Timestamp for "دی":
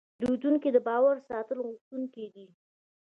2.33-2.47